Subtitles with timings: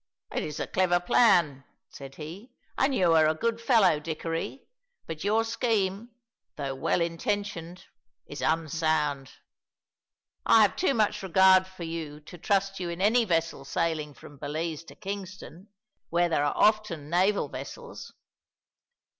[0.33, 4.63] "It is a clever plan," said he, "and you are a good fellow, Dickory,
[5.05, 6.09] but your scheme,
[6.55, 7.85] though well intentioned,
[8.25, 9.33] is unsound.
[10.43, 14.39] I have too much regard for you to trust you in any vessel sailing from
[14.39, 15.67] Belize to Kingston,
[16.09, 18.11] where there are often naval vessels.